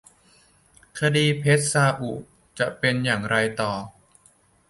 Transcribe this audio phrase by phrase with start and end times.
[0.99, 2.11] คดีเพชรซาอุ
[2.59, 3.71] จะเป็นอย่างไรต่อ